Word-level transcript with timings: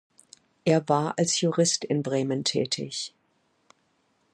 Er 0.65 0.89
war 0.89 1.15
als 1.19 1.41
Jurist 1.41 1.85
in 1.85 2.01
Bremen 2.01 2.43
tätig. 2.43 3.13